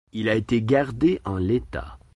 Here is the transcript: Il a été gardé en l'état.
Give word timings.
Il 0.13 0.29
a 0.29 0.33
été 0.33 0.63
gardé 0.63 1.21
en 1.25 1.37
l'état. 1.37 1.99